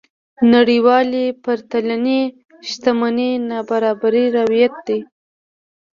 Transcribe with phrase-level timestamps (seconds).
[0.53, 2.21] نړيوالې پرتلنې
[2.69, 4.99] شتمنۍ نابرابرۍ روايت دي.